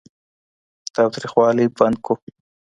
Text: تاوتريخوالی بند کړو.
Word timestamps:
تاوتريخوالی 0.93 1.65
بند 1.77 1.95
کړو. 2.05 2.15